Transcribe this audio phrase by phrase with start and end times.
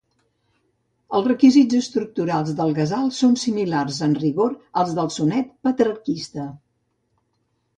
[1.17, 6.49] Els requisits estructurals del gazal són similars en rigor als del sonet petrarquista.